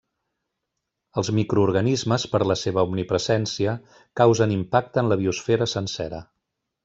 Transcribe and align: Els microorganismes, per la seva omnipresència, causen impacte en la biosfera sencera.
Els 1.21 1.27
microorganismes, 1.39 2.25
per 2.31 2.41
la 2.53 2.57
seva 2.61 2.85
omnipresència, 2.89 3.75
causen 4.21 4.57
impacte 4.57 5.03
en 5.05 5.13
la 5.13 5.19
biosfera 5.23 5.69
sencera. 5.77 6.23